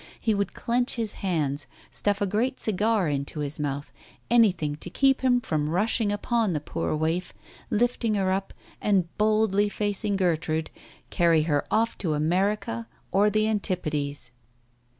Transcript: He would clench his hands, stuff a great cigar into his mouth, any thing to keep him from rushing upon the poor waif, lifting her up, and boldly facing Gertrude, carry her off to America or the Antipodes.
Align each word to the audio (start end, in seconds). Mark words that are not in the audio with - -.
He 0.19 0.33
would 0.33 0.55
clench 0.55 0.95
his 0.95 1.13
hands, 1.21 1.67
stuff 1.91 2.21
a 2.21 2.25
great 2.25 2.59
cigar 2.59 3.07
into 3.07 3.41
his 3.41 3.59
mouth, 3.59 3.93
any 4.31 4.51
thing 4.51 4.75
to 4.77 4.89
keep 4.89 5.21
him 5.21 5.39
from 5.39 5.69
rushing 5.69 6.11
upon 6.11 6.53
the 6.53 6.59
poor 6.59 6.95
waif, 6.95 7.35
lifting 7.69 8.15
her 8.15 8.31
up, 8.31 8.51
and 8.81 9.15
boldly 9.19 9.69
facing 9.69 10.15
Gertrude, 10.15 10.71
carry 11.11 11.43
her 11.43 11.67
off 11.69 11.99
to 11.99 12.15
America 12.15 12.87
or 13.11 13.29
the 13.29 13.47
Antipodes. 13.47 14.31